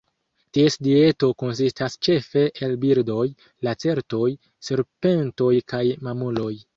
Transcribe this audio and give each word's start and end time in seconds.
Ties 0.57 0.75
dieto 0.85 1.27
konsistas 1.41 1.97
ĉefe 2.07 2.45
el 2.67 2.73
birdoj, 2.85 3.25
lacertoj, 3.67 4.31
serpentoj 4.69 5.51
kaj 5.73 5.83
mamuloj. 6.09 6.53